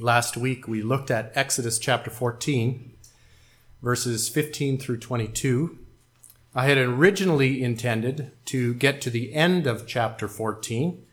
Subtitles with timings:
[0.00, 2.92] Last week we looked at Exodus chapter 14,
[3.82, 5.76] verses 15 through 22.
[6.54, 11.04] I had originally intended to get to the end of chapter 14,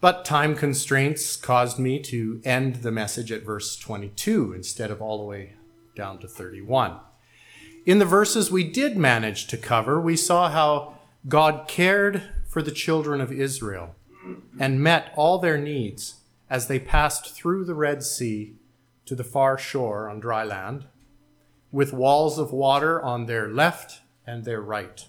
[0.00, 5.18] but time constraints caused me to end the message at verse 22 instead of all
[5.18, 5.52] the way
[5.94, 6.98] down to 31.
[7.84, 10.94] In the verses we did manage to cover, we saw how
[11.28, 13.94] God cared for the children of Israel
[14.58, 16.14] and met all their needs
[16.48, 18.56] as they passed through the Red Sea
[19.04, 20.86] to the far shore on dry land,
[21.72, 25.06] with walls of water on their left and their right.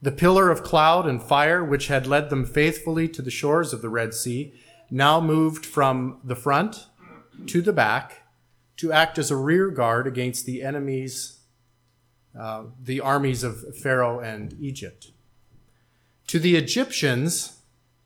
[0.00, 3.82] The pillar of cloud and fire, which had led them faithfully to the shores of
[3.82, 4.52] the Red Sea,
[4.90, 6.86] now moved from the front
[7.46, 8.22] to the back
[8.76, 11.40] to act as a rear guard against the enemies,
[12.38, 15.12] uh, the armies of Pharaoh and Egypt.
[16.26, 17.61] To the Egyptians,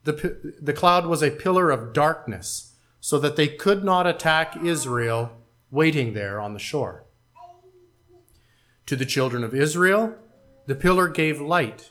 [0.06, 5.32] the, the cloud was a pillar of darkness so that they could not attack Israel
[5.70, 7.04] waiting there on the shore.
[8.86, 10.14] To the children of Israel,
[10.66, 11.90] the pillar gave light,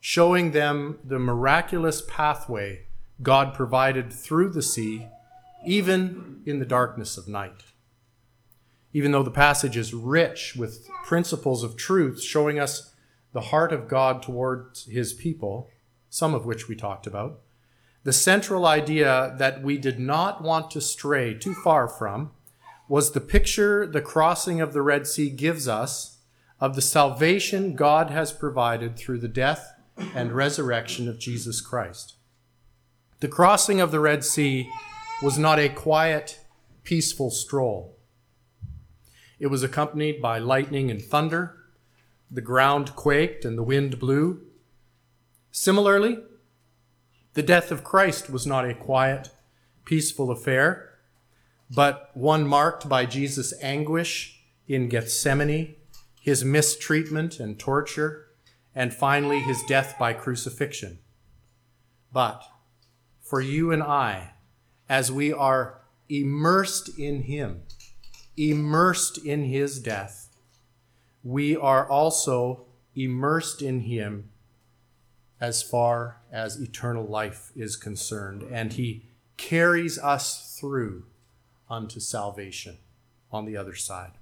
[0.00, 2.86] showing them the miraculous pathway
[3.22, 5.08] God provided through the sea,
[5.66, 7.64] even in the darkness of night.
[8.92, 12.94] Even though the passage is rich with principles of truth showing us
[13.32, 15.68] the heart of God towards his people,
[16.08, 17.40] some of which we talked about,
[18.08, 22.30] the central idea that we did not want to stray too far from
[22.88, 26.16] was the picture the crossing of the Red Sea gives us
[26.58, 29.74] of the salvation God has provided through the death
[30.14, 32.14] and resurrection of Jesus Christ.
[33.20, 34.70] The crossing of the Red Sea
[35.22, 36.40] was not a quiet,
[36.84, 37.94] peaceful stroll.
[39.38, 41.58] It was accompanied by lightning and thunder.
[42.30, 44.46] The ground quaked and the wind blew.
[45.50, 46.20] Similarly,
[47.38, 49.30] the death of Christ was not a quiet,
[49.84, 50.98] peaceful affair,
[51.70, 55.76] but one marked by Jesus' anguish in Gethsemane,
[56.20, 58.26] his mistreatment and torture,
[58.74, 60.98] and finally his death by crucifixion.
[62.12, 62.42] But
[63.20, 64.32] for you and I,
[64.88, 67.62] as we are immersed in him,
[68.36, 70.36] immersed in his death,
[71.22, 74.30] we are also immersed in him
[75.40, 79.04] as far as eternal life is concerned, and he
[79.36, 81.04] carries us through
[81.70, 82.78] unto salvation
[83.30, 84.12] on the other side.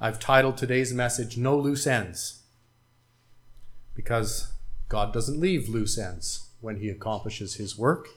[0.00, 2.42] I've titled today's message No Loose Ends
[3.94, 4.52] because
[4.92, 8.08] God doesn't leave loose ends when he accomplishes his work.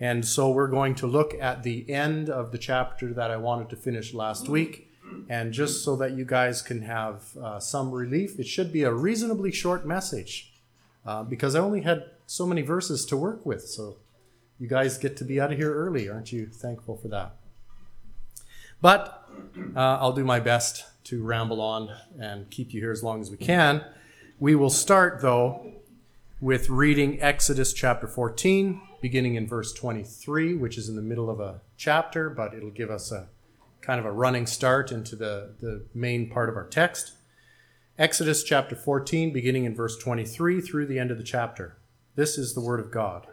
[0.00, 3.68] And so we're going to look at the end of the chapter that I wanted
[3.70, 4.90] to finish last week.
[5.28, 8.92] And just so that you guys can have uh, some relief, it should be a
[8.92, 10.53] reasonably short message
[11.04, 13.66] uh, because I only had so many verses to work with.
[13.66, 13.98] So
[14.58, 16.08] you guys get to be out of here early.
[16.08, 17.36] Aren't you thankful for that?
[18.80, 19.28] But
[19.74, 23.30] uh, I'll do my best to ramble on and keep you here as long as
[23.30, 23.84] we can.
[24.38, 25.72] We will start, though,
[26.40, 31.40] with reading Exodus chapter 14, beginning in verse 23, which is in the middle of
[31.40, 33.28] a chapter, but it'll give us a
[33.80, 37.12] kind of a running start into the, the main part of our text.
[37.96, 41.76] Exodus chapter 14, beginning in verse 23 through the end of the chapter.
[42.16, 43.28] This is the word of God.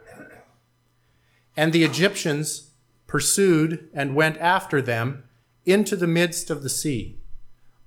[1.56, 2.70] And the Egyptians
[3.08, 5.24] pursued and went after them
[5.66, 7.18] into the midst of the sea,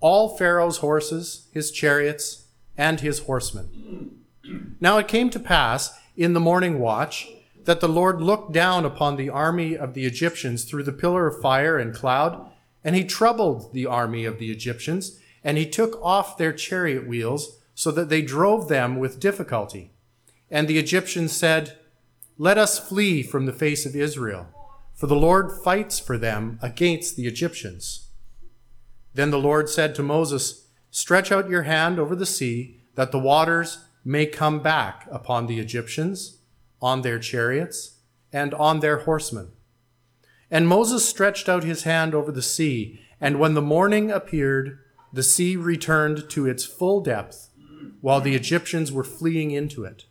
[0.01, 2.47] all Pharaoh's horses, his chariots,
[2.77, 4.25] and his horsemen.
[4.81, 7.29] Now it came to pass in the morning watch
[7.63, 11.41] that the Lord looked down upon the army of the Egyptians through the pillar of
[11.41, 12.51] fire and cloud,
[12.83, 17.59] and he troubled the army of the Egyptians and he took off their chariot wheels
[17.75, 19.91] so that they drove them with difficulty.
[20.49, 21.77] And the Egyptians said,
[22.39, 24.47] Let us flee from the face of Israel,
[24.95, 28.07] for the Lord fights for them against the Egyptians.
[29.13, 33.19] Then the Lord said to Moses, Stretch out your hand over the sea, that the
[33.19, 36.39] waters may come back upon the Egyptians,
[36.81, 37.99] on their chariots,
[38.33, 39.49] and on their horsemen.
[40.49, 44.79] And Moses stretched out his hand over the sea, and when the morning appeared,
[45.15, 47.49] the sea returned to its full depth
[48.01, 50.07] while the Egyptians were fleeing into it.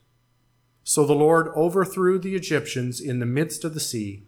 [0.83, 4.23] So the Lord overthrew the Egyptians in the midst of the sea.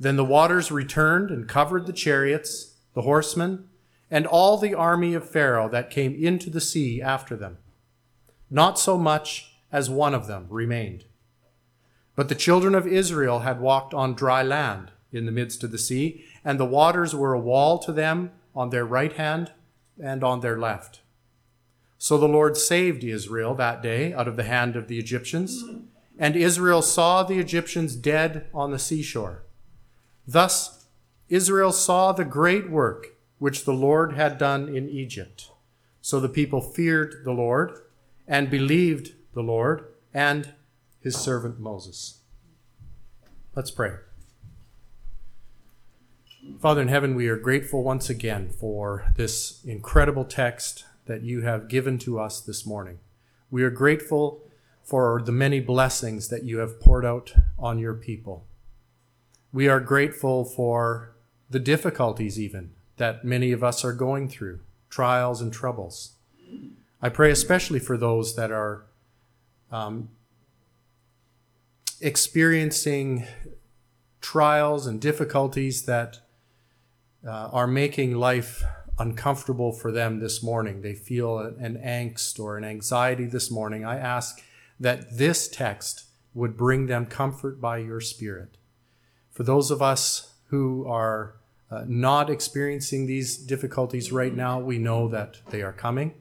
[0.00, 3.68] Then the waters returned and covered the chariots, the horsemen,
[4.10, 7.58] and all the army of Pharaoh that came into the sea after them.
[8.48, 11.04] Not so much as one of them remained.
[12.16, 15.76] But the children of Israel had walked on dry land in the midst of the
[15.76, 19.52] sea, and the waters were a wall to them on their right hand
[20.02, 21.00] and on their left.
[21.98, 25.64] So the Lord saved Israel that day out of the hand of the Egyptians,
[26.18, 29.44] and Israel saw the Egyptians dead on the seashore.
[30.26, 30.86] Thus
[31.28, 33.08] Israel saw the great work
[33.38, 35.50] which the Lord had done in Egypt.
[36.00, 37.72] So the people feared the Lord
[38.26, 40.52] and believed the Lord and
[41.00, 42.20] his servant Moses.
[43.54, 44.03] Let's pray.
[46.60, 51.68] Father in heaven, we are grateful once again for this incredible text that you have
[51.68, 52.98] given to us this morning.
[53.50, 54.42] We are grateful
[54.82, 58.46] for the many blessings that you have poured out on your people.
[59.54, 61.14] We are grateful for
[61.48, 64.60] the difficulties, even that many of us are going through,
[64.90, 66.12] trials and troubles.
[67.00, 68.84] I pray especially for those that are
[69.72, 70.10] um,
[72.00, 73.26] experiencing
[74.20, 76.20] trials and difficulties that
[77.26, 78.62] uh, are making life
[78.98, 80.82] uncomfortable for them this morning.
[80.82, 83.84] They feel an angst or an anxiety this morning.
[83.84, 84.42] I ask
[84.78, 88.56] that this text would bring them comfort by your Spirit.
[89.30, 91.36] For those of us who are
[91.70, 96.14] uh, not experiencing these difficulties right now, we know that they are coming.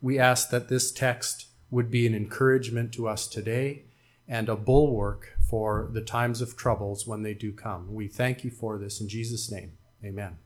[0.00, 3.84] We ask that this text would be an encouragement to us today
[4.26, 7.94] and a bulwark for the times of troubles when they do come.
[7.94, 9.77] We thank you for this in Jesus' name.
[10.04, 10.38] Amen.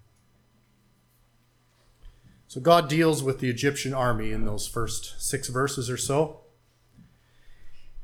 [2.48, 6.40] So God deals with the Egyptian army in those first six verses or so.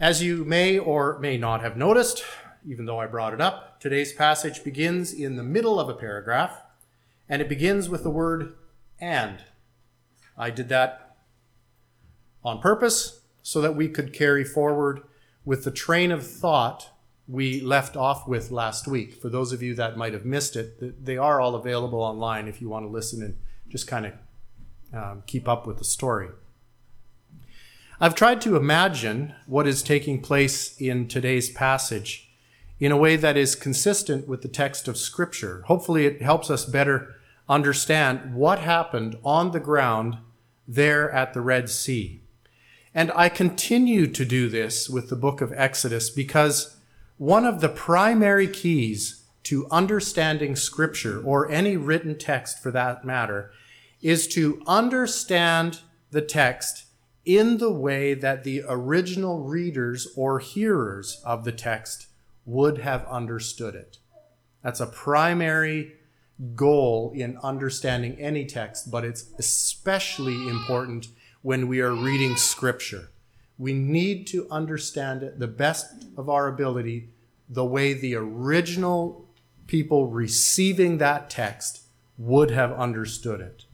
[0.00, 2.24] As you may or may not have noticed,
[2.66, 6.62] even though I brought it up, today's passage begins in the middle of a paragraph,
[7.28, 8.54] and it begins with the word
[9.00, 9.42] and.
[10.36, 11.16] I did that
[12.44, 15.02] on purpose so that we could carry forward
[15.44, 16.90] with the train of thought
[17.28, 19.14] we left off with last week.
[19.14, 22.60] For those of you that might have missed it, they are all available online if
[22.62, 23.36] you want to listen and
[23.69, 24.12] just kind of
[24.94, 26.30] um, keep up with the story.
[28.00, 32.30] I've tried to imagine what is taking place in today's passage
[32.80, 35.62] in a way that is consistent with the text of Scripture.
[35.66, 37.16] Hopefully, it helps us better
[37.48, 40.19] understand what happened on the ground
[40.66, 42.20] there at the Red Sea.
[42.94, 46.77] And I continue to do this with the book of Exodus because
[47.18, 53.50] one of the primary keys to understanding Scripture, or any written text for that matter,
[54.00, 55.80] is to understand
[56.10, 56.84] the text
[57.24, 62.06] in the way that the original readers or hearers of the text
[62.46, 63.98] would have understood it.
[64.62, 65.94] That's a primary
[66.54, 71.08] goal in understanding any text, but it's especially important
[71.42, 73.10] when we are reading Scripture.
[73.58, 77.10] We need to understand it the best of our ability,
[77.49, 79.28] the way the original
[79.66, 81.82] people receiving that text
[82.16, 83.64] would have understood it.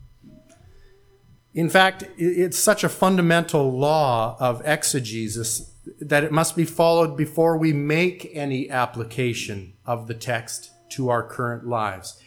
[1.53, 5.71] In fact, it's such a fundamental law of exegesis
[6.01, 11.23] that it must be followed before we make any application of the text to our
[11.23, 12.21] current lives.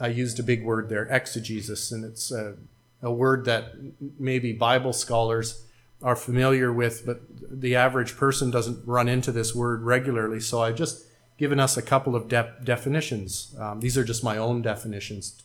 [0.00, 2.54] I used a big word there, exegesis, and it's a,
[3.02, 3.72] a word that
[4.18, 5.64] maybe Bible scholars
[6.02, 10.40] are familiar with, but the average person doesn't run into this word regularly.
[10.40, 11.04] So I've just
[11.38, 13.54] given us a couple of de- definitions.
[13.58, 15.42] Um, these are just my own definitions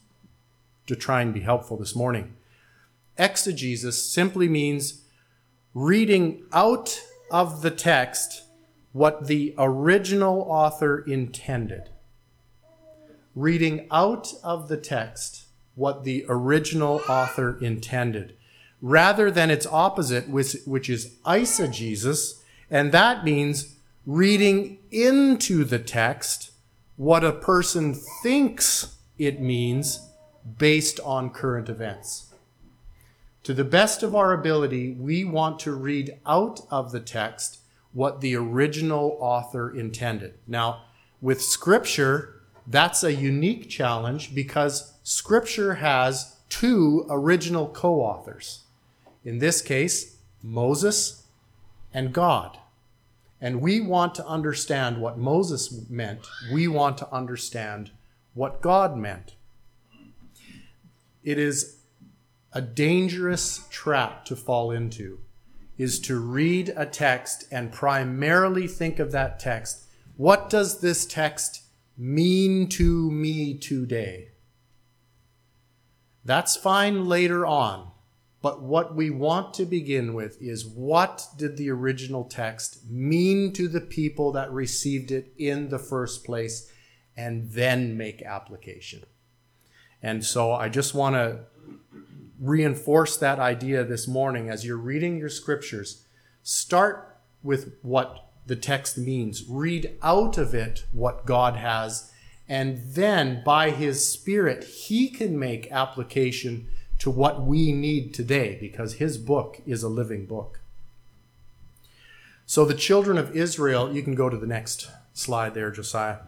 [0.88, 2.35] to try and be helpful this morning.
[3.17, 5.01] Exegesis simply means
[5.73, 6.99] reading out
[7.31, 8.44] of the text
[8.91, 11.89] what the original author intended.
[13.35, 18.35] Reading out of the text what the original author intended,
[18.83, 26.52] rather than its opposite, which, which is eisegesis, and that means reading into the text
[26.97, 30.09] what a person thinks it means
[30.57, 32.33] based on current events.
[33.44, 37.59] To the best of our ability, we want to read out of the text
[37.94, 40.33] what the original author intended.
[40.45, 40.83] Now,
[41.21, 48.62] with Scripture, that's a unique challenge because Scripture has two original co authors.
[49.23, 51.23] In this case, Moses
[51.94, 52.57] and God.
[53.39, 56.27] And we want to understand what Moses meant.
[56.51, 57.92] We want to understand
[58.33, 59.35] what God meant.
[61.23, 61.77] It is
[62.51, 65.19] a dangerous trap to fall into
[65.77, 69.85] is to read a text and primarily think of that text.
[70.18, 71.63] What does this text
[71.97, 74.30] mean to me today?
[76.23, 77.89] That's fine later on.
[78.44, 83.69] But what we want to begin with is what did the original text mean to
[83.69, 86.69] the people that received it in the first place,
[87.16, 89.04] and then make application.
[90.02, 91.45] And so I just want to
[92.38, 96.06] reinforce that idea this morning as you're reading your scriptures.
[96.42, 102.12] Start with what the text means, read out of it what God has,
[102.47, 106.68] And then by his Spirit, he can make application
[107.04, 110.62] to what we need today because his book is a living book.
[112.45, 116.19] So the children of Israel, you can go to the next slide there, Josiah.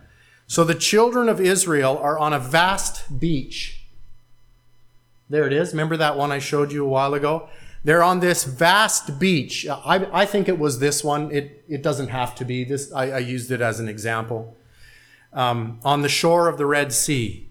[0.48, 3.86] So the children of Israel are on a vast beach.
[5.30, 5.72] There it is.
[5.72, 7.48] Remember that one I showed you a while ago?
[7.86, 9.66] They're on this vast beach.
[9.70, 11.32] I, I think it was this one.
[11.32, 12.66] It, it doesn't have to be.
[12.66, 14.58] This I, I used it as an example.
[15.32, 17.48] Um, on the shore of the Red Sea.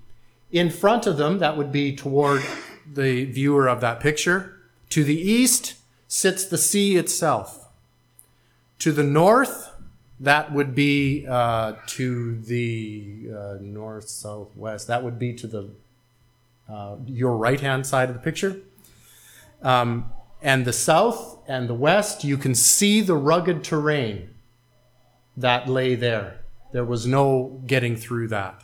[0.52, 2.43] In front of them, that would be toward
[2.90, 4.60] the viewer of that picture.
[4.90, 5.74] To the east
[6.08, 7.68] sits the sea itself.
[8.80, 9.70] To the north,
[10.20, 14.86] that would be uh, to the uh, north, southwest.
[14.86, 15.70] That would be to the
[16.68, 18.60] uh, your right hand side of the picture.
[19.62, 20.10] Um,
[20.42, 24.30] and the south and the west, you can see the rugged terrain
[25.36, 26.40] that lay there.
[26.72, 28.63] There was no getting through that.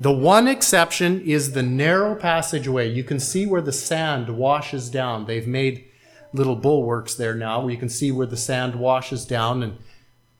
[0.00, 2.90] The one exception is the narrow passageway.
[2.90, 5.26] You can see where the sand washes down.
[5.26, 5.84] They've made
[6.32, 9.78] little bulwarks there now where you can see where the sand washes down and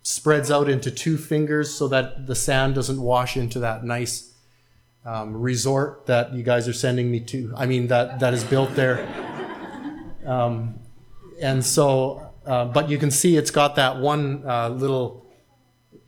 [0.03, 4.35] spreads out into two fingers so that the sand doesn't wash into that nice
[5.05, 7.53] um, resort that you guys are sending me to.
[7.57, 9.07] I mean, that, that is built there.
[10.25, 10.79] Um,
[11.41, 15.27] and so, uh, but you can see it's got that one uh, little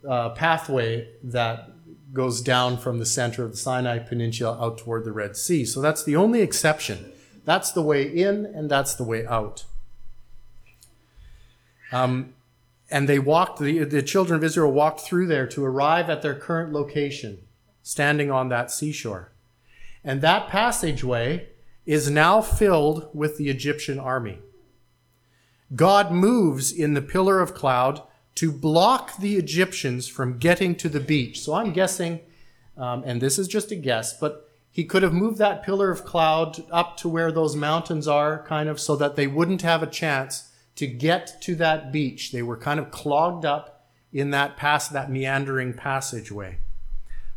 [0.07, 1.72] uh, pathway that
[2.13, 5.65] goes down from the center of the Sinai Peninsula out toward the Red Sea.
[5.65, 7.11] So that's the only exception.
[7.43, 9.65] That's the way in and that's the way out.
[11.91, 12.33] Um,
[12.89, 16.35] and they walked, the, the children of Israel walked through there to arrive at their
[16.35, 17.39] current location,
[17.81, 19.31] standing on that seashore.
[20.03, 21.47] And that passageway
[21.85, 24.39] is now filled with the Egyptian army.
[25.75, 28.01] God moves in the pillar of cloud
[28.35, 31.41] to block the Egyptians from getting to the beach.
[31.41, 32.19] So I'm guessing,
[32.77, 36.03] um, and this is just a guess, but he could have moved that pillar of
[36.03, 39.87] cloud up to where those mountains are, kind of, so that they wouldn't have a
[39.87, 42.31] chance to get to that beach.
[42.31, 46.57] They were kind of clogged up in that pass, that meandering passageway.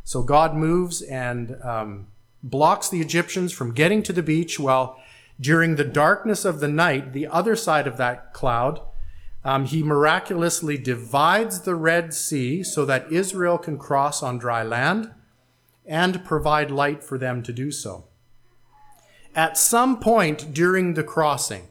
[0.03, 2.07] So God moves and um,
[2.43, 4.99] blocks the Egyptians from getting to the beach while
[5.39, 8.81] during the darkness of the night, the other side of that cloud,
[9.47, 15.13] um, he miraculously divides the Red Sea so that Israel can cross on dry land
[15.87, 18.09] and provide light for them to do so.
[19.37, 21.69] At some point during the crossing,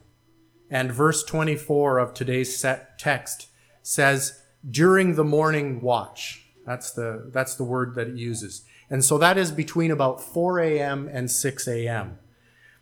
[0.70, 3.48] and verse 24 of today's set text
[3.84, 6.46] says, during the morning watch.
[6.66, 8.64] That's the, that's the word that it uses.
[8.90, 11.10] And so that is between about 4 a.m.
[11.12, 12.20] and 6 a.m.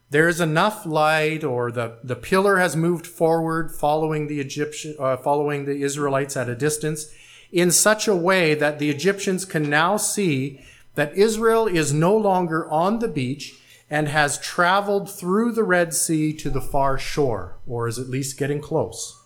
[0.10, 5.18] There is enough light, or the, the pillar has moved forward, following the Egyptian, uh,
[5.18, 7.12] following the Israelites at a distance,
[7.52, 10.64] in such a way that the Egyptians can now see
[10.96, 13.56] that Israel is no longer on the beach
[13.90, 18.38] and has traveled through the Red Sea to the far shore, or is at least
[18.38, 19.20] getting close.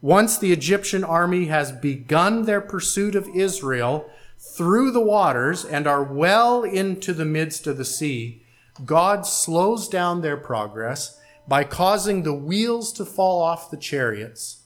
[0.00, 6.02] Once the Egyptian army has begun their pursuit of Israel, through the waters and are
[6.02, 8.41] well into the midst of the sea,
[8.84, 14.62] God slows down their progress by causing the wheels to fall off the chariots.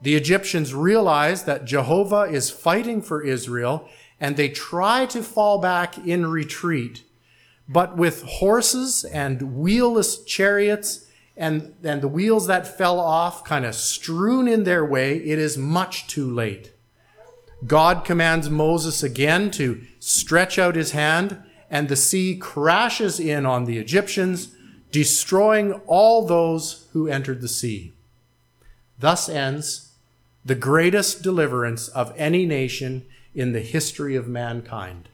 [0.00, 3.88] The Egyptians realize that Jehovah is fighting for Israel
[4.18, 7.04] and they try to fall back in retreat.
[7.68, 13.74] But with horses and wheelless chariots and, and the wheels that fell off kind of
[13.74, 16.72] strewn in their way, it is much too late.
[17.66, 23.64] God commands Moses again to stretch out his hand, and the sea crashes in on
[23.64, 24.54] the Egyptians,
[24.90, 27.94] destroying all those who entered the sea.
[28.98, 29.94] Thus ends
[30.44, 35.08] the greatest deliverance of any nation in the history of mankind.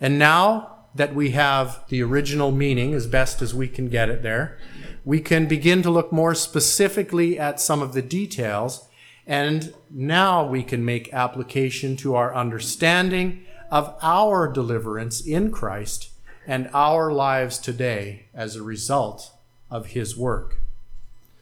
[0.00, 4.22] And now that we have the original meaning as best as we can get it
[4.22, 4.58] there,
[5.04, 8.88] we can begin to look more specifically at some of the details
[9.26, 16.10] and now we can make application to our understanding of our deliverance in Christ
[16.46, 19.32] and our lives today as a result
[19.68, 20.60] of his work.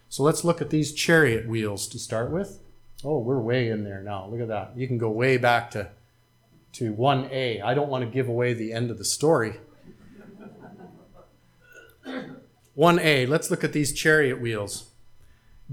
[0.08, 2.58] So let's look at these chariot wheels to start with.
[3.04, 4.28] Oh, we're way in there now.
[4.28, 4.72] Look at that.
[4.74, 5.90] You can go way back to,
[6.72, 7.62] to 1a.
[7.62, 9.60] I don't want to give away the end of the story.
[12.78, 14.88] 1a, let's look at these chariot wheels.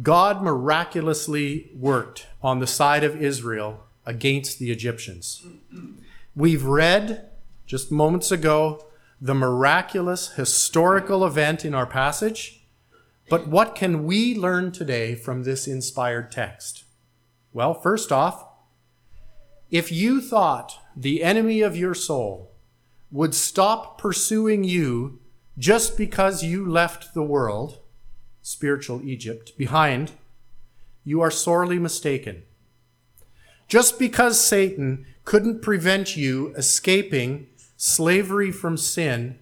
[0.04, 5.46] God miraculously worked on the side of Israel against the Egyptians.
[6.36, 7.30] We've read
[7.66, 8.86] just moments ago
[9.20, 12.66] the miraculous historical event in our passage,
[13.30, 16.86] but what can we learn today from this inspired text?
[17.52, 18.46] Well, first off,
[19.70, 22.52] If you thought the enemy of your soul
[23.12, 25.20] would stop pursuing you
[25.58, 27.80] just because you left the world,
[28.42, 30.14] spiritual Egypt, behind,
[31.04, 32.44] you are sorely mistaken.
[33.68, 37.46] Just because Satan couldn't prevent you escaping
[37.78, 39.38] slavery from sin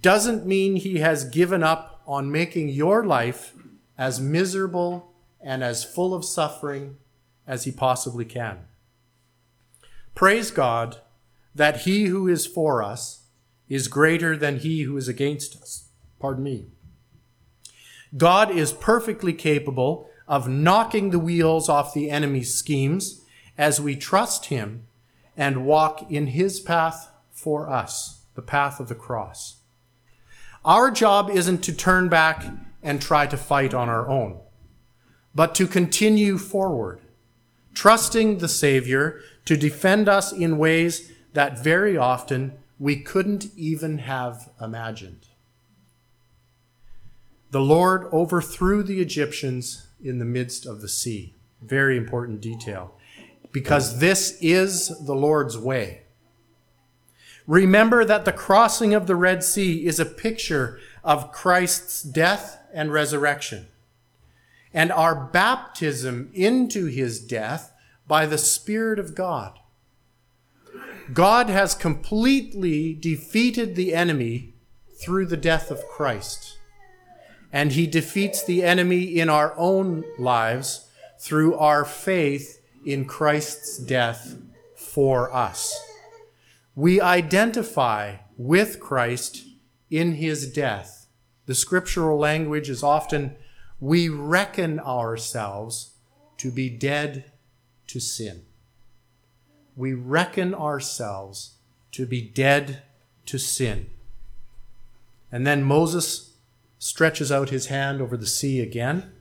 [0.00, 3.52] doesn't mean he has given up on making your life
[3.98, 6.96] as miserable and as full of suffering
[7.46, 8.60] as he possibly can.
[10.14, 11.02] Praise God
[11.54, 13.26] that he who is for us
[13.68, 15.90] is greater than he who is against us.
[16.18, 16.68] Pardon me.
[18.16, 23.22] God is perfectly capable of knocking the wheels off the enemy's schemes
[23.58, 24.86] as we trust him
[25.36, 29.56] and walk in his path for us, the path of the cross.
[30.64, 32.44] Our job isn't to turn back
[32.82, 34.40] and try to fight on our own,
[35.34, 37.00] but to continue forward,
[37.74, 44.50] trusting the Savior to defend us in ways that very often we couldn't even have
[44.60, 45.26] imagined.
[47.50, 51.34] The Lord overthrew the Egyptians in the midst of the sea.
[51.62, 52.95] Very important detail.
[53.52, 56.02] Because this is the Lord's way.
[57.46, 62.92] Remember that the crossing of the Red Sea is a picture of Christ's death and
[62.92, 63.68] resurrection,
[64.74, 67.72] and our baptism into his death
[68.08, 69.58] by the Spirit of God.
[71.12, 74.54] God has completely defeated the enemy
[75.00, 76.58] through the death of Christ.
[77.52, 80.88] And he defeats the enemy in our own lives
[81.18, 84.36] through our faith in Christ's death
[84.74, 85.78] for us.
[86.74, 89.44] We identify with Christ
[89.90, 91.06] in his death.
[91.46, 93.36] The scriptural language is often,
[93.80, 95.94] we reckon ourselves
[96.38, 97.32] to be dead
[97.88, 98.42] to sin
[99.76, 101.56] we reckon ourselves
[101.92, 102.82] to be dead
[103.26, 103.90] to sin.
[105.30, 106.34] And then Moses
[106.78, 109.12] stretches out his hand over the sea again.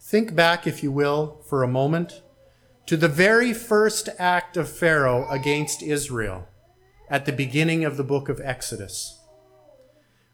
[0.00, 2.22] Think back, if you will, for a moment
[2.90, 6.48] to the very first act of Pharaoh against Israel
[7.08, 9.16] at the beginning of the book of Exodus.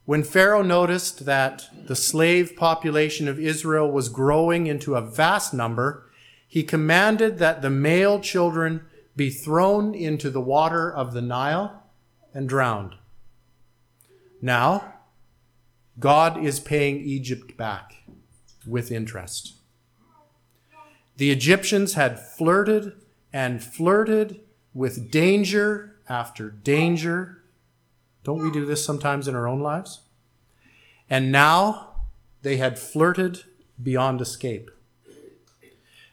[0.06, 6.10] When Pharaoh noticed that the slave population of Israel was growing into a vast number,
[6.48, 11.82] he commanded that the male children be thrown into the water of the Nile
[12.32, 12.94] and drowned.
[14.40, 14.94] Now,
[15.98, 17.96] God is paying Egypt back
[18.66, 19.55] with interest.
[21.16, 22.92] The Egyptians had flirted
[23.32, 24.40] and flirted
[24.74, 27.42] with danger after danger.
[28.22, 30.00] Don't we do this sometimes in our own lives?
[31.08, 32.00] And now
[32.42, 33.44] they had flirted
[33.82, 34.70] beyond escape.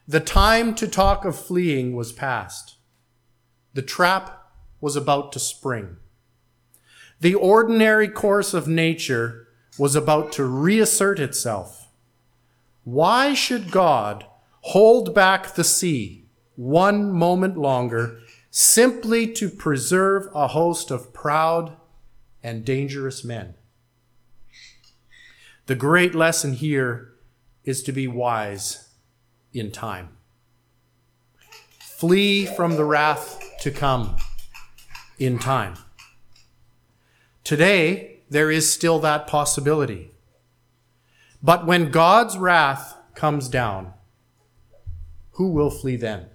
[0.07, 2.75] The time to talk of fleeing was past.
[3.73, 5.97] The trap was about to spring.
[7.19, 11.87] The ordinary course of nature was about to reassert itself.
[12.83, 14.25] Why should God
[14.63, 21.75] hold back the sea one moment longer simply to preserve a host of proud
[22.41, 23.55] and dangerous men?
[25.65, 27.13] The great lesson here
[27.63, 28.89] is to be wise
[29.53, 30.09] in time.
[31.79, 34.17] Flee from the wrath to come
[35.17, 35.75] in time.
[37.43, 40.11] Today, there is still that possibility.
[41.41, 43.93] But when God's wrath comes down,
[45.33, 46.27] who will flee then?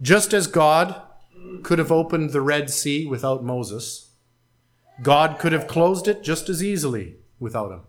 [0.00, 1.00] Just as God
[1.62, 4.10] could have opened the Red Sea without Moses,
[5.02, 7.80] God could have closed it just as easily without him.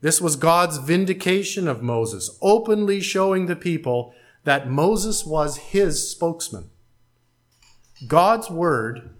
[0.00, 4.12] This was God's vindication of Moses, openly showing the people
[4.44, 6.70] that Moses was his spokesman.
[8.08, 9.14] God's word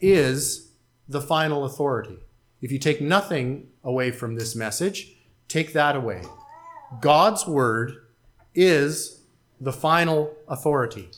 [0.00, 0.72] is
[1.08, 2.18] the final authority.
[2.60, 5.14] If you take nothing away from this message,
[5.46, 6.22] take that away.
[7.00, 7.96] God's word
[8.54, 9.22] is
[9.60, 11.10] the final authority.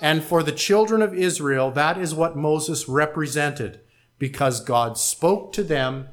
[0.00, 3.80] And for the children of Israel, that is what Moses represented
[4.18, 6.08] because God spoke to them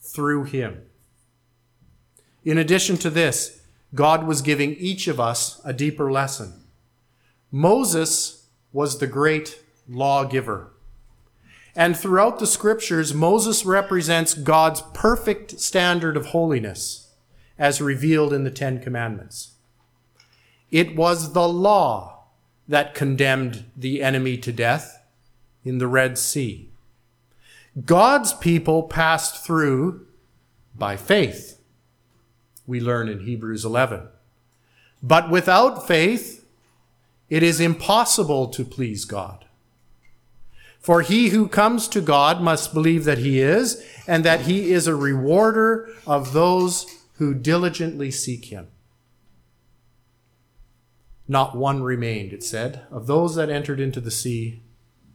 [0.00, 0.82] through him.
[2.44, 3.62] In addition to this,
[3.94, 6.64] God was giving each of us a deeper lesson.
[7.50, 10.72] Moses was the great lawgiver.
[11.76, 17.01] And throughout the scriptures, Moses represents God's perfect standard of holiness
[17.62, 19.52] as revealed in the Ten Commandments.
[20.72, 22.24] It was the law
[22.66, 25.00] that condemned the enemy to death
[25.64, 26.70] in the Red Sea.
[27.86, 30.08] God's people passed through
[30.74, 31.60] by faith
[32.66, 34.08] we learn in Hebrews 11.
[35.00, 36.44] But without faith,
[37.30, 39.44] it is impossible to please God.
[40.80, 44.88] For he who comes to God must believe that he is, and that he is
[44.88, 48.66] a rewarder of those who diligently seek him.
[51.28, 52.84] Not one remained, it said.
[52.90, 54.64] Of those that entered into the sea,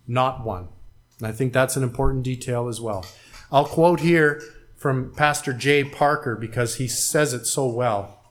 [0.07, 0.69] not one.
[1.17, 3.05] And I think that's an important detail as well.
[3.51, 4.41] I'll quote here
[4.77, 8.23] from Pastor Jay Parker because he says it so well.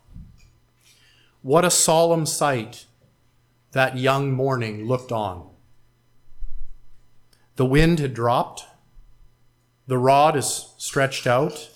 [1.42, 2.86] What a solemn sight
[3.72, 5.50] that young morning looked on.
[7.56, 8.64] The wind had dropped,
[9.86, 11.75] the rod is stretched out,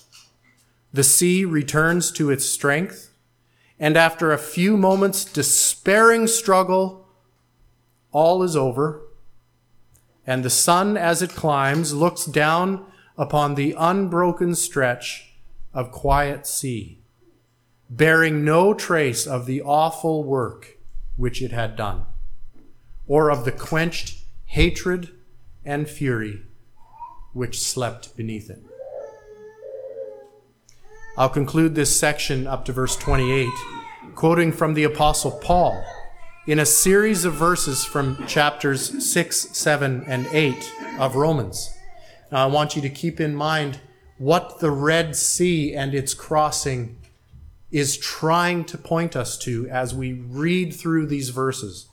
[0.92, 3.14] the sea returns to its strength,
[3.78, 7.08] and after a few moments' despairing struggle,
[8.12, 9.02] all is over,
[10.26, 12.84] and the sun, as it climbs, looks down
[13.16, 15.34] upon the unbroken stretch
[15.72, 17.00] of quiet sea,
[17.88, 20.78] bearing no trace of the awful work
[21.16, 22.04] which it had done,
[23.06, 25.10] or of the quenched hatred
[25.64, 26.42] and fury
[27.32, 28.69] which slept beneath it.
[31.20, 33.50] I'll conclude this section up to verse 28,
[34.14, 35.84] quoting from the Apostle Paul
[36.46, 41.76] in a series of verses from chapters 6, 7, and 8 of Romans.
[42.32, 43.80] Now, I want you to keep in mind
[44.16, 46.96] what the Red Sea and its crossing
[47.70, 51.90] is trying to point us to as we read through these verses.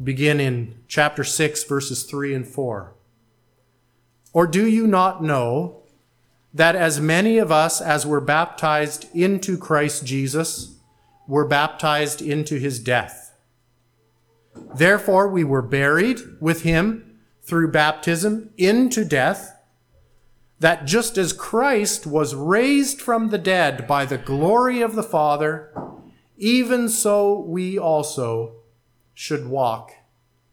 [0.00, 2.94] Begin in chapter 6, verses 3 and 4.
[4.32, 5.79] Or do you not know
[6.52, 10.76] that as many of us as were baptized into Christ Jesus
[11.26, 13.34] were baptized into his death?
[14.74, 19.56] Therefore, we were buried with him through baptism into death
[20.60, 25.72] that just as Christ was raised from the dead by the glory of the Father,
[26.36, 28.56] even so we also
[29.14, 29.92] should walk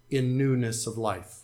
[0.10, 1.42] in newness of life.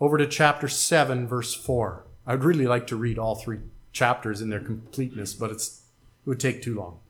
[0.00, 2.06] Over to chapter 7, verse 4.
[2.26, 3.60] I would really like to read all three
[3.92, 5.82] chapters in their completeness, but it's,
[6.24, 7.00] it would take too long.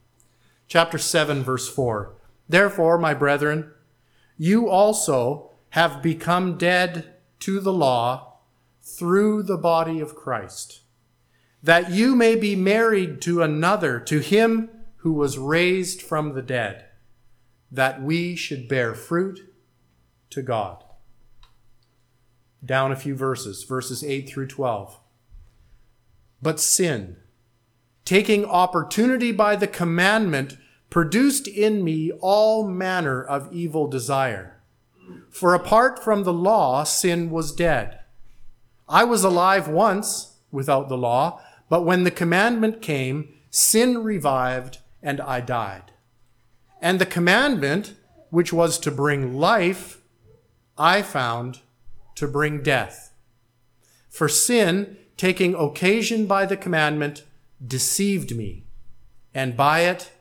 [0.68, 2.14] Chapter 7, verse 4.
[2.48, 3.70] Therefore, my brethren,
[4.38, 8.38] you also have become dead to the law
[8.82, 10.80] through the body of Christ,
[11.62, 16.86] that you may be married to another, to him who was raised from the dead,
[17.70, 19.52] that we should bear fruit
[20.30, 20.84] to God.
[22.64, 24.98] Down a few verses, verses 8 through 12.
[26.42, 27.16] But sin,
[28.04, 30.56] taking opportunity by the commandment,
[30.90, 34.60] produced in me all manner of evil desire.
[35.30, 38.00] For apart from the law, sin was dead.
[38.88, 45.20] I was alive once without the law, but when the commandment came, sin revived and
[45.20, 45.92] I died.
[46.82, 47.94] And the commandment,
[48.30, 50.00] which was to bring life,
[50.76, 51.60] I found
[52.20, 53.12] to bring death.
[54.08, 57.24] For sin, taking occasion by the commandment,
[57.64, 58.64] deceived me,
[59.34, 60.12] and by it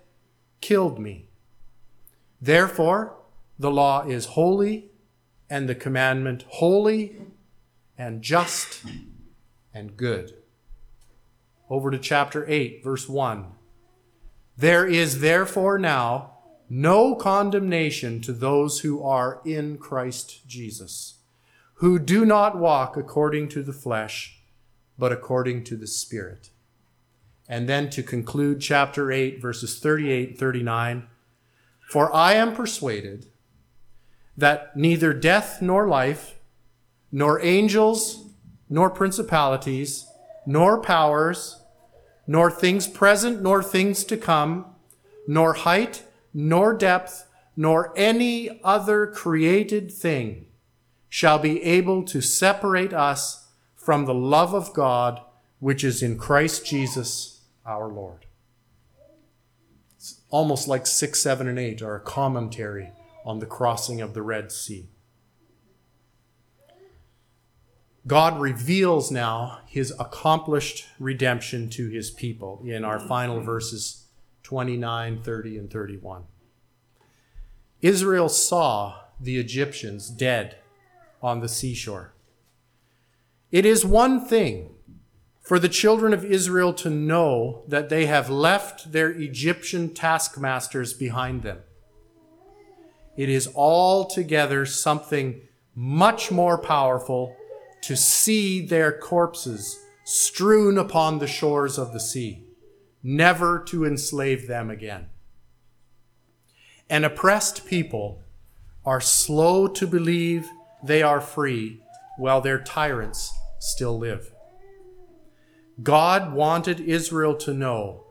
[0.61, 1.29] killed me.
[2.41, 3.15] Therefore,
[3.57, 4.91] the law is holy,
[5.49, 7.17] and the commandment holy
[7.97, 8.83] and just
[9.73, 10.33] and good.
[11.69, 13.45] Over to chapter 8, verse 1.
[14.55, 16.37] There is therefore now
[16.69, 21.18] no condemnation to those who are in Christ Jesus,
[21.79, 24.41] who do not walk according to the flesh,
[24.97, 26.49] but according to the Spirit.
[27.47, 31.07] And then to conclude chapter 8, verses 38 and 39
[31.89, 33.27] For I am persuaded
[34.35, 36.35] that neither death nor life,
[37.13, 38.25] nor angels,
[38.69, 40.05] nor principalities,
[40.45, 41.61] nor powers,
[42.27, 44.65] nor things present, nor things to come,
[45.25, 50.45] nor height, nor depth, nor any other created thing
[51.09, 55.21] shall be able to separate us from the love of God
[55.59, 58.25] which is in Christ Jesus our Lord.
[59.97, 62.91] It's almost like 6, 7, and 8 are a commentary
[63.25, 64.87] on the crossing of the Red Sea.
[68.07, 74.05] God reveals now his accomplished redemption to his people in our final verses
[74.43, 76.23] 29, 30, and 31.
[77.81, 80.58] Israel saw the Egyptians dead
[81.21, 82.13] on the seashore.
[83.51, 84.75] It is one thing
[85.41, 91.41] for the children of Israel to know that they have left their Egyptian taskmasters behind
[91.41, 91.59] them.
[93.17, 95.41] It is altogether something
[95.73, 97.35] much more powerful
[97.81, 102.43] to see their corpses strewn upon the shores of the sea,
[103.01, 105.07] never to enslave them again.
[106.89, 108.21] An oppressed people
[108.85, 110.47] are slow to believe
[110.83, 111.81] they are free
[112.17, 114.31] while their tyrants still live.
[115.81, 118.05] God wanted Israel to know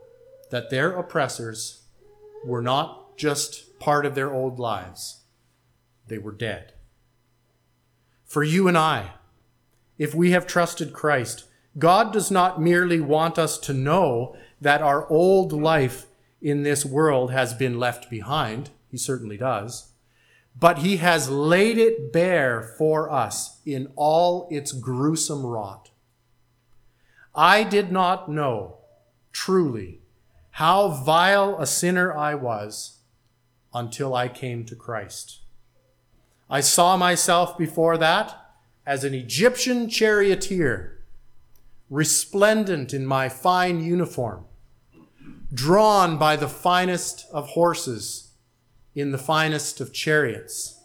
[0.49, 1.83] that their oppressors
[2.45, 5.23] were not just part of their old lives,
[6.07, 6.73] they were dead.
[8.25, 9.11] For you and I,
[9.97, 11.45] if we have trusted Christ,
[11.77, 16.07] God does not merely want us to know that our old life
[16.41, 18.69] in this world has been left behind.
[18.89, 19.88] He certainly does.
[20.59, 25.91] But he has laid it bare for us in all its gruesome rot.
[27.33, 28.79] I did not know
[29.31, 30.01] truly
[30.51, 32.97] how vile a sinner I was
[33.73, 35.39] until I came to Christ.
[36.49, 38.35] I saw myself before that
[38.85, 41.05] as an Egyptian charioteer,
[41.89, 44.45] resplendent in my fine uniform,
[45.53, 48.28] drawn by the finest of horses
[48.95, 50.81] in the finest of chariots.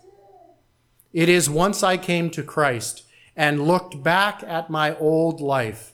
[1.12, 3.04] It is once I came to Christ
[3.36, 5.92] and looked back at my old life,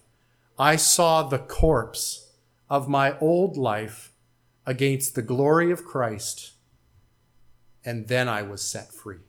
[0.58, 2.32] I saw the corpse
[2.68, 4.12] of my old life
[4.66, 6.52] against the glory of Christ,
[7.84, 9.24] and then I was set free.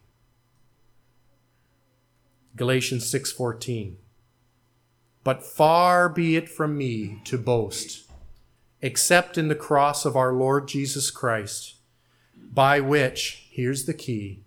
[2.55, 3.97] Galatians 6:14
[5.23, 8.11] But far be it from me to boast
[8.81, 11.75] except in the cross of our Lord Jesus Christ
[12.53, 14.43] by which here's the key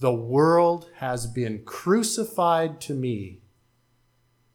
[0.00, 3.40] the world has been crucified to me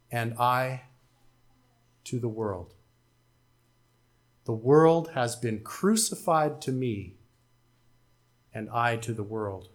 [0.10, 0.84] and I
[2.06, 2.74] to the world.
[4.46, 7.16] The world has been crucified to me
[8.54, 9.70] and I to the world.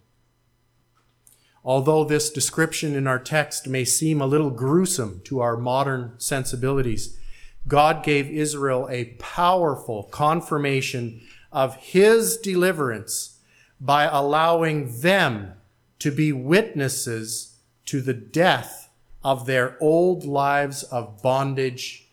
[1.65, 7.19] Although this description in our text may seem a little gruesome to our modern sensibilities,
[7.67, 11.21] God gave Israel a powerful confirmation
[11.53, 13.39] of his deliverance
[13.81, 15.55] by allowing them
[15.99, 17.57] to be witnesses
[17.87, 18.91] to the death
[19.25, 22.09] of their old lives of bondage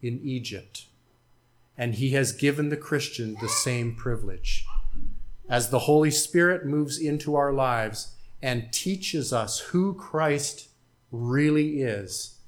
[0.00, 0.86] in Egypt.
[1.78, 4.66] And he has given the Christian the same privilege.
[5.48, 10.68] As the Holy Spirit moves into our lives, and teaches us who Christ
[11.12, 12.38] really is.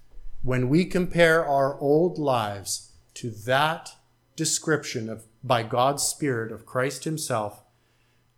[0.42, 3.92] When we compare our old lives to that
[4.34, 7.62] description of by God's Spirit of Christ Himself,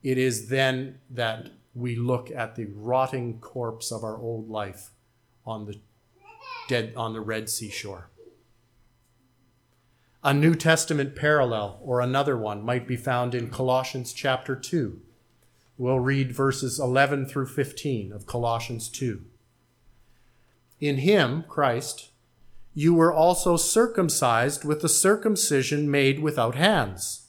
[0.02, 4.90] it is then that we look at the rotting corpse of our old life
[5.46, 5.80] on the
[6.68, 8.10] dead on the Red Sea shore.
[10.22, 15.00] A New Testament parallel or another one might be found in Colossians chapter 2
[15.78, 19.22] We'll read verses 11 through 15 of Colossians 2.
[20.80, 22.10] In him, Christ,
[22.78, 27.28] you were also circumcised with the circumcision made without hands,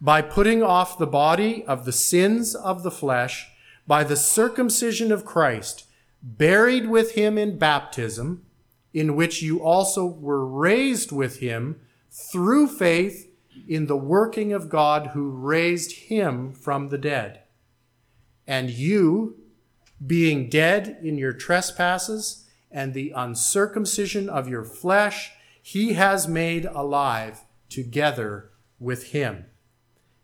[0.00, 3.50] by putting off the body of the sins of the flesh
[3.86, 5.84] by the circumcision of Christ,
[6.22, 8.46] buried with him in baptism,
[8.94, 13.30] in which you also were raised with him through faith
[13.68, 17.42] in the working of God who raised him from the dead.
[18.46, 19.36] And you,
[20.04, 27.40] being dead in your trespasses and the uncircumcision of your flesh, he has made alive
[27.68, 29.46] together with him,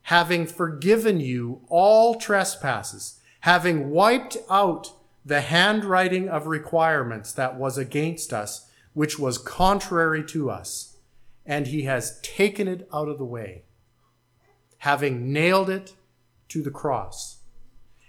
[0.03, 4.93] having forgiven you all trespasses, having wiped out
[5.25, 10.97] the handwriting of requirements that was against us, which was contrary to us,
[11.47, 13.65] and he has taken it out of the way,
[14.79, 15.95] having nailed it
[16.49, 17.39] to the cross.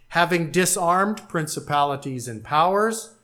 [0.09, 3.14] Having disarmed principalities and powers,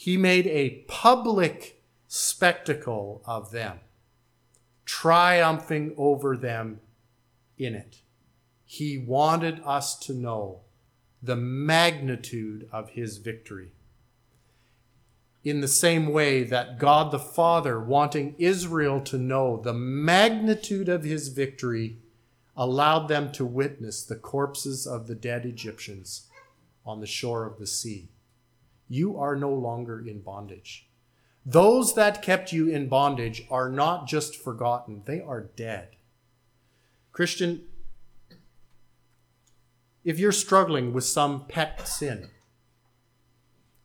[0.00, 3.80] he made a public spectacle of them,
[4.84, 6.78] triumphing over them
[7.58, 7.96] in it.
[8.64, 10.60] He wanted us to know
[11.20, 13.72] the magnitude of his victory.
[15.42, 21.02] In the same way that God the Father, wanting Israel to know the magnitude of
[21.02, 21.96] his victory,
[22.56, 26.28] allowed them to witness the corpses of the dead Egyptians
[26.86, 28.10] on the shore of the sea.
[28.88, 30.88] You are no longer in bondage.
[31.44, 35.96] Those that kept you in bondage are not just forgotten, they are dead.
[37.12, 37.64] Christian,
[40.04, 42.30] if you're struggling with some pet sin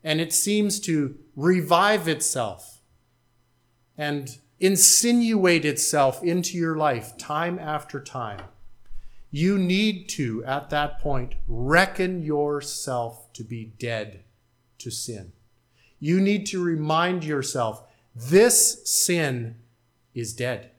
[0.04, 2.82] and it seems to revive itself
[3.98, 8.42] and insinuate itself into your life time after time,
[9.32, 14.24] you need to, at that point, reckon yourself to be dead
[14.84, 15.34] to sin.
[16.00, 17.84] You need to remind yourself
[18.16, 19.56] this sin
[20.14, 20.72] is dead.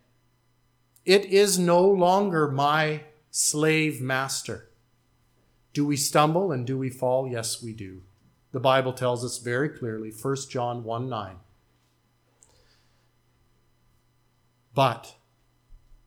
[1.04, 4.68] It is no longer my slave master.
[5.72, 7.28] Do we stumble and do we fall?
[7.28, 8.02] Yes, we do.
[8.52, 11.36] The Bible tells us very clearly, 1 John 1 9.
[14.74, 15.14] But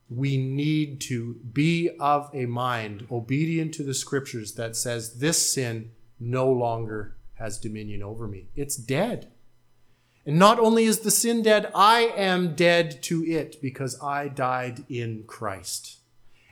[0.08, 5.90] we need to be of a mind obedient to the scriptures that says this sin
[6.18, 8.48] no longer has dominion over me.
[8.54, 9.30] It's dead.
[10.26, 14.84] And not only is the sin dead, I am dead to it because I died
[14.88, 15.98] in Christ.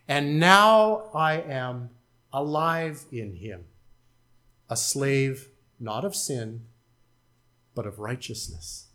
[0.08, 1.90] And now I am
[2.32, 3.64] alive in him,
[4.70, 6.62] a slave not of sin,
[7.74, 8.86] but of righteousness.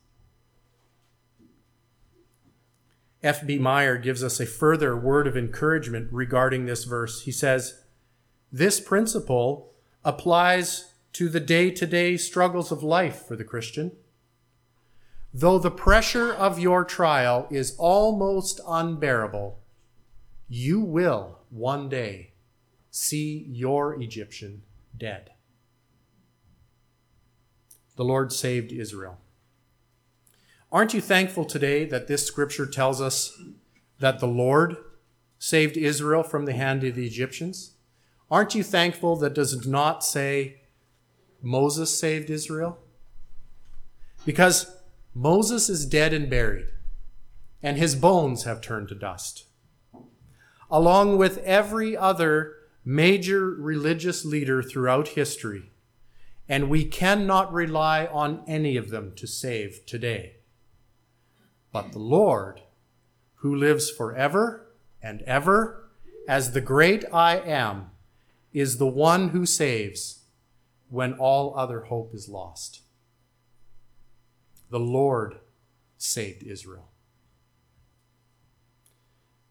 [3.24, 3.60] F.B.
[3.60, 7.22] Meyer gives us a further word of encouragement regarding this verse.
[7.22, 7.84] He says,
[8.52, 9.74] This principle
[10.04, 13.92] applies to the day to day struggles of life for the Christian.
[15.34, 19.60] Though the pressure of your trial is almost unbearable,
[20.50, 22.32] you will one day
[22.90, 24.64] see your Egyptian
[24.98, 25.32] dead.
[27.96, 29.20] The Lord saved Israel.
[30.72, 33.38] Aren't you thankful today that this scripture tells us
[34.00, 34.78] that the Lord
[35.38, 37.72] saved Israel from the hand of the Egyptians?
[38.30, 40.61] Aren't you thankful that does not say
[41.42, 42.78] Moses saved Israel?
[44.26, 44.76] Because
[45.14, 46.68] Moses is dead and buried,
[47.62, 49.46] and his bones have turned to dust.
[50.70, 55.72] Along with every other major religious leader throughout history,
[56.48, 60.38] and we cannot rely on any of them to save today.
[61.72, 62.62] But the Lord,
[63.36, 64.68] who lives forever
[65.02, 65.90] and ever
[66.28, 67.92] as the great I am,
[68.54, 70.21] is the one who saves
[70.92, 72.82] when all other hope is lost.
[74.70, 75.40] The Lord
[75.98, 76.90] saved Israel.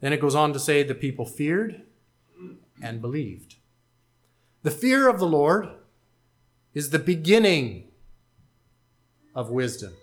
[0.00, 1.82] Then it goes on to say the people feared
[2.82, 3.56] and believed.
[4.62, 5.68] The fear of the Lord
[6.74, 7.88] is the beginning
[9.34, 9.94] of wisdom.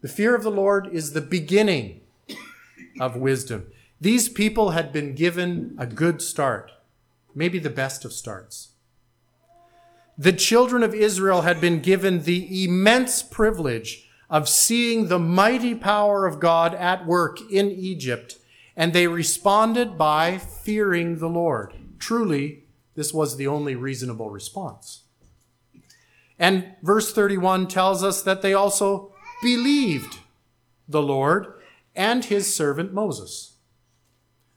[0.00, 2.00] The fear of the Lord is the beginning
[2.98, 3.66] of wisdom.
[4.00, 6.70] These people had been given a good start,
[7.34, 8.70] maybe the best of starts.
[10.20, 16.26] The children of Israel had been given the immense privilege of seeing the mighty power
[16.26, 18.36] of God at work in Egypt,
[18.76, 21.72] and they responded by fearing the Lord.
[22.00, 22.64] Truly,
[22.96, 25.02] this was the only reasonable response.
[26.36, 30.18] And verse 31 tells us that they also believed
[30.88, 31.54] the Lord
[31.94, 33.56] and his servant Moses.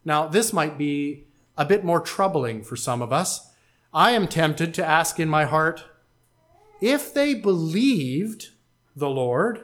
[0.03, 3.50] Now, this might be a bit more troubling for some of us.
[3.93, 5.83] I am tempted to ask in my heart
[6.79, 8.49] if they believed
[8.95, 9.61] the Lord,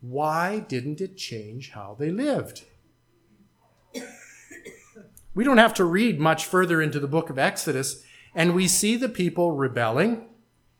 [0.00, 2.64] why didn't it change how they lived?
[5.34, 8.96] We don't have to read much further into the book of Exodus, and we see
[8.96, 10.26] the people rebelling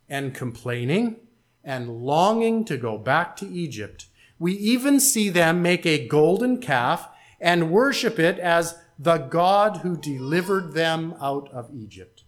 [0.09, 1.17] and complaining
[1.63, 4.07] and longing to go back to Egypt.
[4.39, 7.09] We even see them make a golden calf
[7.41, 12.20] and worship it as the God who delivered them out of Egypt.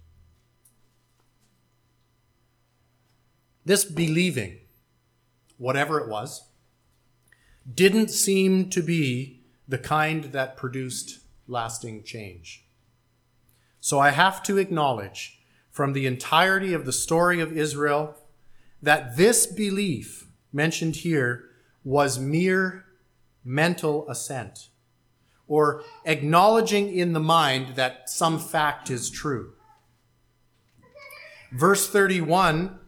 [3.65, 4.59] This believing,
[5.57, 6.49] whatever it was,
[7.73, 12.65] didn't seem to be the kind that produced lasting change.
[13.81, 18.17] So I have to acknowledge from the entirety of the story of Israel
[18.83, 21.45] that this belief mentioned here
[21.85, 22.85] was mere
[23.45, 24.69] mental assent
[25.47, 29.53] or acknowledging in the mind that some fact is true.
[31.53, 32.79] Verse 31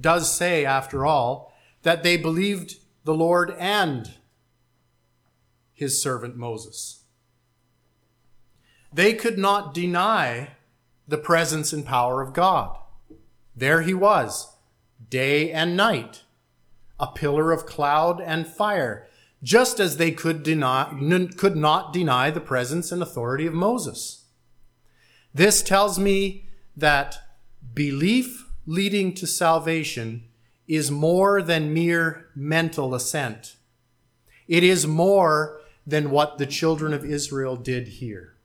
[0.00, 1.52] does say, after all,
[1.82, 4.12] that they believed the Lord and
[5.72, 7.04] his servant Moses.
[8.92, 10.52] They could not deny
[11.08, 12.78] the presence and power of God.
[13.56, 14.54] There he was,
[15.10, 16.22] day and night,
[17.00, 19.08] a pillar of cloud and fire,
[19.42, 20.86] just as they could, deny,
[21.36, 24.26] could not deny the presence and authority of Moses.
[25.34, 27.18] This tells me that
[27.74, 30.24] belief leading to salvation
[30.68, 33.56] is more than mere mental assent.
[34.46, 38.36] It is more than what the children of Israel did here.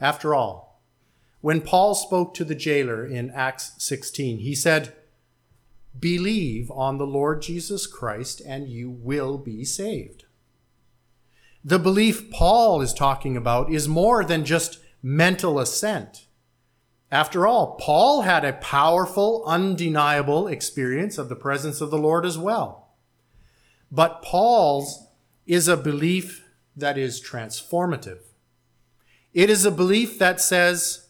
[0.00, 0.82] After all,
[1.40, 4.94] when Paul spoke to the jailer in Acts 16, he said,
[5.98, 10.24] Believe on the Lord Jesus Christ and you will be saved.
[11.64, 16.26] The belief Paul is talking about is more than just mental assent.
[17.14, 22.36] After all, Paul had a powerful, undeniable experience of the presence of the Lord as
[22.36, 22.88] well.
[23.88, 25.06] But Paul's
[25.46, 26.44] is a belief
[26.74, 28.18] that is transformative.
[29.32, 31.06] It is a belief that says,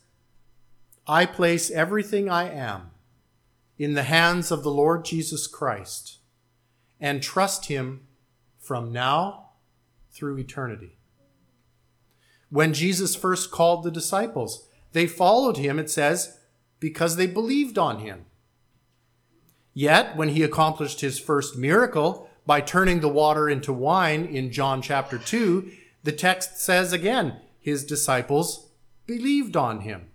[1.07, 2.91] I place everything I am
[3.79, 6.19] in the hands of the Lord Jesus Christ
[7.01, 8.03] and trust him
[8.59, 9.53] from now
[10.13, 10.99] through eternity.
[12.51, 16.39] When Jesus first called the disciples, they followed him, it says,
[16.81, 18.25] because they believed on him.
[19.75, 24.81] Yet, when he accomplished his first miracle by turning the water into wine in John
[24.81, 25.71] chapter 2,
[26.05, 28.71] the text says again, his disciples
[29.07, 30.11] believed on him.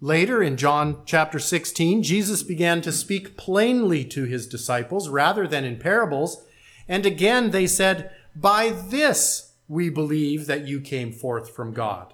[0.00, 5.64] Later in John chapter 16, Jesus began to speak plainly to his disciples rather than
[5.64, 6.44] in parables.
[6.86, 12.12] And again they said, By this we believe that you came forth from God.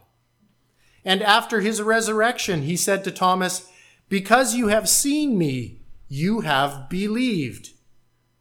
[1.05, 3.69] And after his resurrection, he said to Thomas,
[4.09, 7.71] Because you have seen me, you have believed.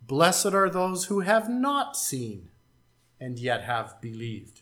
[0.01, 2.49] Blessed are those who have not seen
[3.20, 4.62] and yet have believed.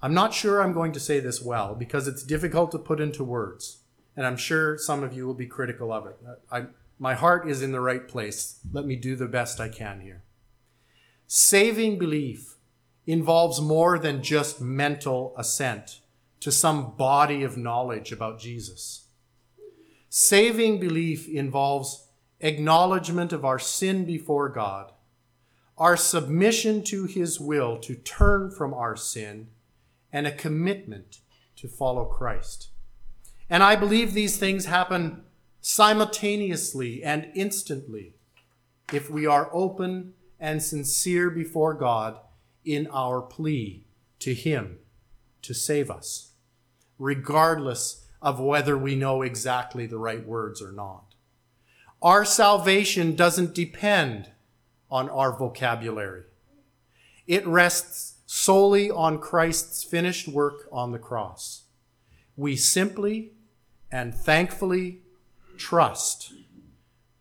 [0.00, 3.24] I'm not sure I'm going to say this well because it's difficult to put into
[3.24, 3.78] words,
[4.16, 6.16] and I'm sure some of you will be critical of it.
[6.50, 6.66] I,
[6.98, 8.60] my heart is in the right place.
[8.72, 10.22] Let me do the best I can here.
[11.26, 12.56] Saving belief
[13.06, 16.00] involves more than just mental assent
[16.40, 19.06] to some body of knowledge about Jesus.
[20.08, 22.06] Saving belief involves
[22.40, 24.92] acknowledgement of our sin before God,
[25.76, 29.48] our submission to His will to turn from our sin,
[30.12, 31.20] and a commitment
[31.56, 32.68] to follow Christ.
[33.50, 35.24] And I believe these things happen
[35.60, 38.14] simultaneously and instantly
[38.92, 42.18] if we are open and sincere before God
[42.64, 43.84] in our plea
[44.20, 44.78] to Him
[45.42, 46.27] to save us,
[46.98, 51.14] regardless of whether we know exactly the right words or not.
[52.02, 54.30] Our salvation doesn't depend
[54.90, 56.24] on our vocabulary.
[57.26, 61.64] It rests solely on Christ's finished work on the cross.
[62.36, 63.32] We simply
[63.90, 65.00] and thankfully
[65.56, 66.32] trust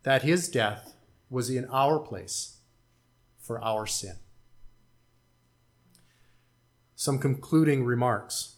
[0.04, 0.94] that his death
[1.30, 2.58] was in our place
[3.40, 4.16] for our sin.
[6.96, 8.57] Some concluding remarks.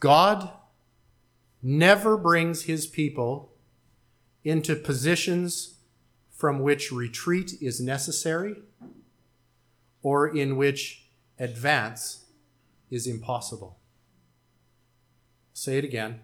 [0.00, 0.50] God
[1.62, 3.52] never brings his people
[4.42, 5.74] into positions
[6.30, 8.56] from which retreat is necessary
[10.02, 11.04] or in which
[11.38, 12.24] advance
[12.90, 13.78] is impossible.
[15.52, 16.20] Say it again.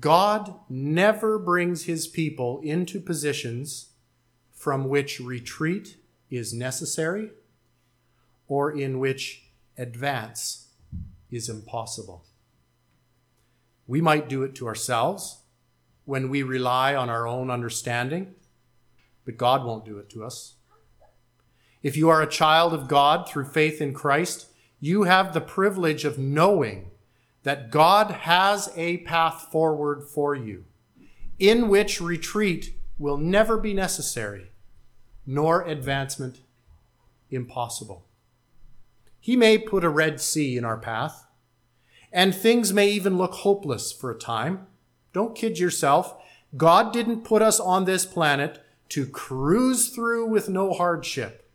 [0.00, 3.92] God never brings his people into positions
[4.52, 5.96] from which retreat
[6.30, 7.30] is necessary
[8.46, 9.48] or in which
[9.78, 10.68] advance
[11.30, 12.27] is impossible.
[13.88, 15.38] We might do it to ourselves
[16.04, 18.34] when we rely on our own understanding,
[19.24, 20.54] but God won't do it to us.
[21.82, 26.04] If you are a child of God through faith in Christ, you have the privilege
[26.04, 26.90] of knowing
[27.44, 30.64] that God has a path forward for you
[31.38, 34.50] in which retreat will never be necessary,
[35.24, 36.40] nor advancement
[37.30, 38.04] impossible.
[39.20, 41.26] He may put a Red Sea in our path,
[42.12, 44.66] and things may even look hopeless for a time.
[45.12, 46.14] Don't kid yourself.
[46.56, 51.50] God didn't put us on this planet to cruise through with no hardship.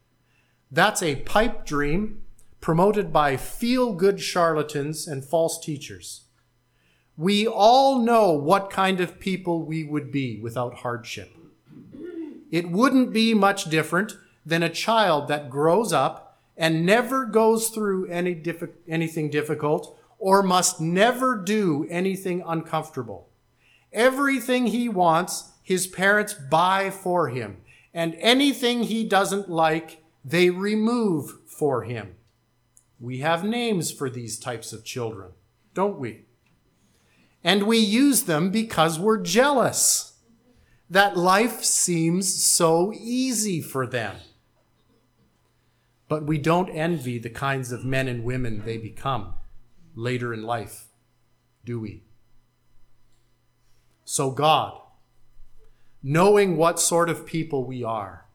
[0.72, 2.22] That's a pipe dream
[2.62, 6.22] promoted by feel good charlatans and false teachers.
[7.18, 11.36] We all know what kind of people we would be without hardship.
[12.52, 14.14] It wouldn't be much different
[14.46, 18.42] than a child that grows up and never goes through any
[18.88, 23.28] anything difficult or must never do anything uncomfortable.
[23.92, 27.58] Everything he wants, his parents buy for him,
[27.94, 32.16] and anything he doesn't like, they remove for him.
[33.02, 35.32] We have names for these types of children,
[35.74, 36.24] don't we?
[37.44, 40.14] And we use them because we're jealous
[40.90, 44.16] that life seems so easy for them.
[46.08, 49.34] But we don't envy the kinds of men and women they become
[49.96, 50.88] later in life,
[51.66, 52.04] do we?
[54.06, 54.80] So, God,
[56.02, 58.26] knowing what sort of people we are,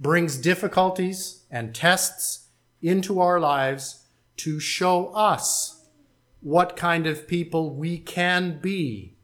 [0.00, 2.48] brings difficulties and tests
[2.80, 4.04] into our lives
[4.36, 5.88] to show us
[6.40, 9.16] what kind of people we can be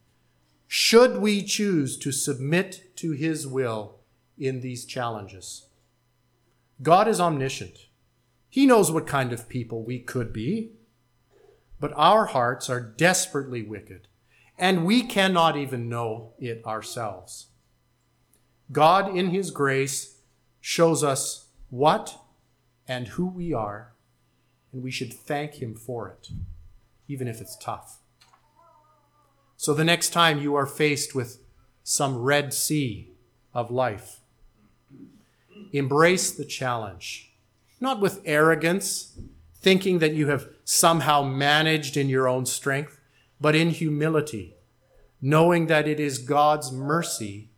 [0.66, 4.00] should we choose to submit to his will
[4.36, 5.68] in these challenges.
[6.82, 7.86] God is omniscient.
[8.48, 10.72] He knows what kind of people we could be,
[11.84, 14.08] but our hearts are desperately wicked,
[14.56, 17.48] and we cannot even know it ourselves.
[18.72, 20.16] God, in his grace,
[20.62, 22.18] shows us what
[22.88, 23.92] and who we are,
[24.72, 26.30] and we should thank Him for it,
[27.06, 27.98] even if it's tough.
[29.58, 31.42] So the next time you are faced with
[31.82, 33.10] some Red Sea
[33.52, 34.20] of life,
[35.70, 37.34] embrace the challenge,
[37.78, 39.18] not with arrogance,
[39.64, 43.00] thinking that you have somehow managed in your own strength,
[43.40, 44.54] but in humility,
[45.22, 47.48] knowing that it is God's mercy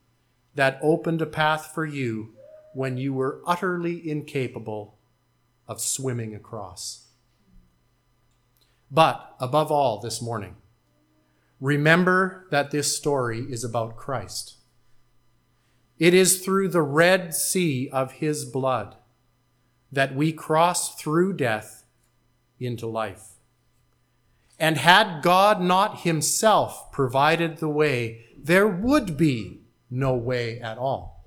[0.54, 2.32] that opened a path for you
[2.72, 4.96] when you were utterly incapable
[5.66, 7.08] of swimming across.
[8.88, 10.54] But above all, this morning,
[11.60, 14.58] remember that this story is about Christ.
[15.98, 18.94] It is through the Red Sea of his blood
[19.90, 21.75] that we cross through death
[22.58, 23.32] into life.
[24.58, 31.26] And had God not himself provided the way, there would be no way at all.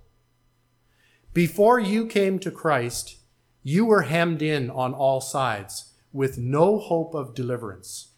[1.33, 3.17] Before you came to Christ,
[3.61, 8.09] you were hemmed in on all sides with no hope of deliverance.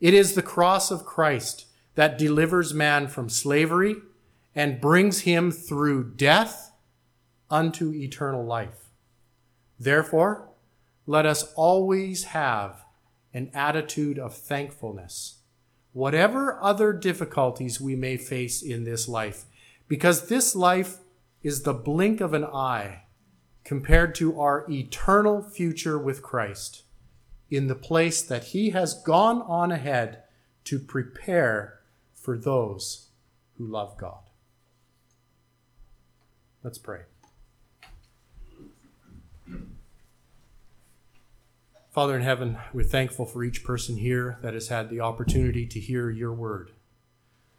[0.00, 3.96] It is the cross of Christ that delivers man from slavery
[4.54, 6.72] and brings him through death
[7.50, 8.90] unto eternal life.
[9.80, 10.47] Therefore,
[11.08, 12.84] let us always have
[13.32, 15.38] an attitude of thankfulness,
[15.94, 19.46] whatever other difficulties we may face in this life,
[19.88, 20.98] because this life
[21.42, 23.04] is the blink of an eye
[23.64, 26.82] compared to our eternal future with Christ
[27.50, 30.24] in the place that He has gone on ahead
[30.64, 31.80] to prepare
[32.12, 33.08] for those
[33.56, 34.28] who love God.
[36.62, 37.04] Let's pray.
[41.98, 45.80] Father in heaven, we're thankful for each person here that has had the opportunity to
[45.80, 46.70] hear your word.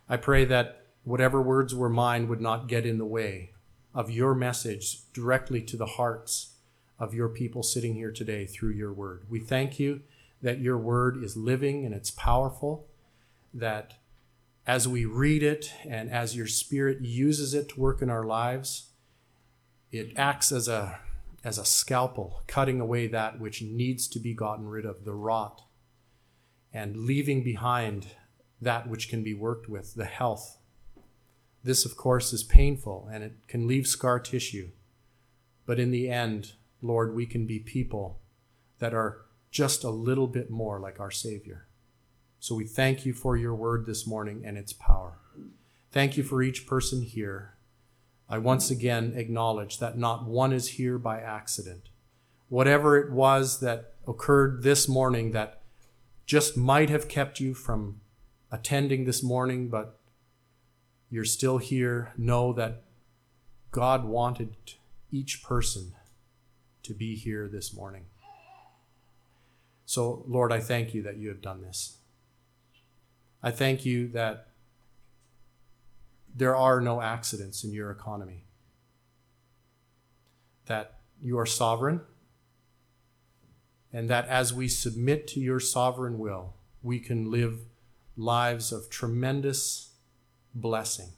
[0.08, 3.52] I pray that whatever words were mine would not get in the way
[3.94, 6.54] of your message directly to the hearts
[6.98, 9.26] of your people sitting here today through your word.
[9.30, 10.04] We thank you
[10.42, 12.88] that your word is living and it's powerful,
[13.54, 13.96] that
[14.66, 18.92] as we read it and as your spirit uses it to work in our lives,
[19.92, 21.02] it acts as a
[21.44, 25.64] as a scalpel, cutting away that which needs to be gotten rid of, the rot,
[26.74, 28.08] and leaving behind
[28.62, 30.60] that which can be worked with, the health
[31.64, 34.70] this, of course, is painful and it can leave scar tissue.
[35.66, 38.20] But in the end, Lord, we can be people
[38.80, 41.68] that are just a little bit more like our Savior.
[42.40, 45.18] So we thank you for your word this morning and its power.
[45.92, 47.56] Thank you for each person here.
[48.30, 51.90] I once again acknowledge that not one is here by accident.
[52.48, 55.62] Whatever it was that occurred this morning that
[56.26, 58.02] just might have kept you from
[58.52, 60.00] attending this morning, but
[61.10, 62.84] you're still here, know that
[63.72, 64.56] God wanted
[65.12, 65.94] each person
[66.84, 68.06] to be here this morning.
[69.86, 71.98] So, Lord, I thank you that you have done this.
[73.42, 74.49] I thank you that
[76.36, 78.46] there are no accidents in your economy,
[80.66, 82.02] that you are sovereign,
[83.92, 87.60] and that as we submit to your sovereign will, we can live
[88.16, 89.94] lives of tremendous
[90.54, 91.10] blessing.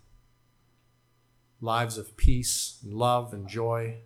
[1.60, 3.98] Lives of peace and love and joy.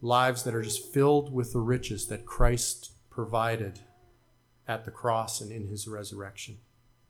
[0.00, 3.80] Lives that are just filled with the riches that Christ provided
[4.66, 6.58] at the cross and in his resurrection,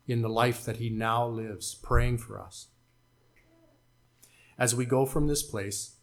[0.07, 2.67] in the life that he now lives, praying for us.
[4.57, 5.95] As we go from this place,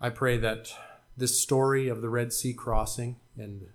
[0.00, 0.72] I pray that
[1.16, 3.66] this story of the Red Sea crossing and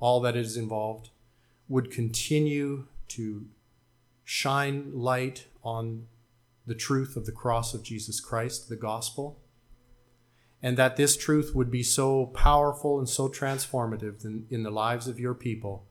[0.00, 1.10] all that is involved
[1.68, 3.46] would continue to
[4.24, 6.06] shine light on
[6.66, 9.38] the truth of the cross of Jesus Christ, the gospel,
[10.60, 15.06] and that this truth would be so powerful and so transformative in, in, the lives
[15.06, 15.85] of your people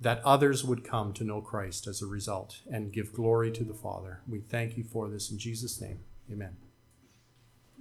[0.00, 3.74] that others would come to know Christ as a result and give glory to the
[3.74, 4.22] Father.
[4.26, 6.00] We thank you for this in Jesus' name.
[6.32, 6.56] Amen.